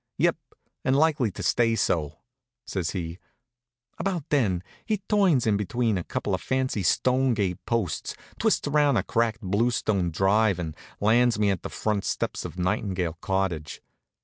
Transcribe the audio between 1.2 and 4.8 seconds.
to stay so," says he. About then